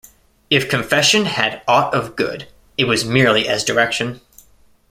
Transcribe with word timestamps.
If 0.49 0.67
confession 0.67 1.25
had 1.25 1.61
aught 1.67 1.93
of 1.93 2.15
good 2.15 2.47
it 2.75 2.85
was 2.85 3.05
merely 3.05 3.47
as 3.47 3.63
direction. 3.63 4.19